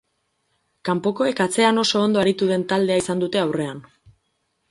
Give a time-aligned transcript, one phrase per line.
[0.87, 3.85] Kanpokoek atzean oso ondo aritu den taldea izan dute aurrean.